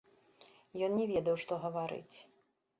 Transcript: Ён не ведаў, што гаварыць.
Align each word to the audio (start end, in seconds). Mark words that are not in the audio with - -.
Ён 0.87 0.91
не 1.01 1.05
ведаў, 1.13 1.35
што 1.45 1.61
гаварыць. 1.69 2.17